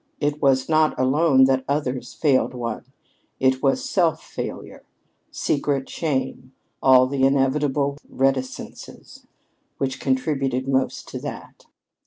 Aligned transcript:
It 0.19 0.41
was 0.41 0.67
not 0.67 0.99
alone 0.99 1.43
that 1.43 1.63
others 1.67 2.15
failed 2.15 2.55
one 2.55 2.85
it 3.39 3.61
was 3.61 3.87
self 3.87 4.19
failure, 4.23 4.81
secret 5.29 5.87
shame, 5.87 6.53
all 6.81 7.05
the 7.05 7.21
inevitable 7.23 7.99
reticences, 8.09 9.27
which 9.77 9.99
contributed 9.99 10.67
most 10.67 11.07
to 11.09 11.19
that. 11.19 11.65